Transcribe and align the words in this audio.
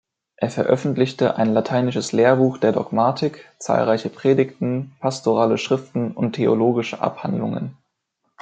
Er 0.37 0.49
veröffentlichte 0.49 1.35
ein 1.35 1.53
lateinisches 1.53 2.11
Lehrbuch 2.11 2.57
der 2.57 2.71
Dogmatik, 2.71 3.47
zahlreiche 3.59 4.09
Predigten, 4.09 4.95
pastorale 4.99 5.59
Schriften 5.59 6.11
und 6.13 6.33
theologische 6.33 7.01
Abhandlungen. 7.01 7.77